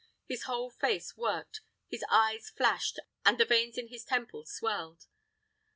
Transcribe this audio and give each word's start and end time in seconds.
His 0.25 0.45
whole 0.45 0.71
face 0.71 1.15
worked, 1.15 1.61
his 1.87 2.03
eyes 2.09 2.49
flashed, 2.49 2.97
and 3.23 3.37
the 3.37 3.45
veins 3.45 3.77
in 3.77 3.89
his 3.89 4.03
temple 4.03 4.47
swelled. 4.47 5.05